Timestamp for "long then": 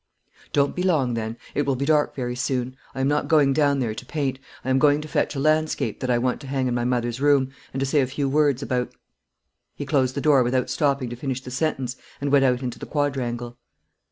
0.81-1.37